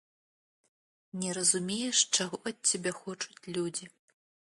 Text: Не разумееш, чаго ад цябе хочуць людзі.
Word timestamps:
Не 1.23 1.29
разумееш, 1.37 1.97
чаго 2.17 2.35
ад 2.53 2.57
цябе 2.71 2.91
хочуць 3.01 3.51
людзі. 3.59 3.85